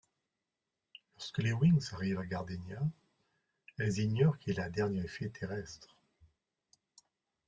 Lorsque 1.15 1.37
les 1.37 1.53
Winx 1.53 1.93
arrivent 1.93 2.17
à 2.17 2.25
Gardénia, 2.25 2.81
elles 3.77 3.99
ignorent 3.99 4.39
qui 4.39 4.49
est 4.49 4.57
la 4.57 4.67
dernière 4.67 5.07
fée 5.07 5.29
terrestre. 5.29 5.95